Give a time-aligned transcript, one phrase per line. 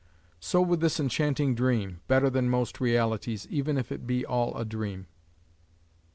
[0.39, 4.65] So with this enchanting dream, better than most realities, even if it be all a
[4.65, 5.05] dream.